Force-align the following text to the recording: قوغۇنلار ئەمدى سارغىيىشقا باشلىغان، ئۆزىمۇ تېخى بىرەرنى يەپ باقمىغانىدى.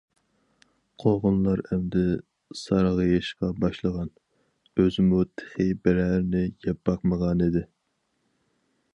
قوغۇنلار 1.01 1.59
ئەمدى 1.65 2.05
سارغىيىشقا 2.61 3.49
باشلىغان، 3.65 4.09
ئۆزىمۇ 4.83 5.19
تېخى 5.41 5.67
بىرەرنى 5.83 6.41
يەپ 6.69 6.81
باقمىغانىدى. 6.91 7.63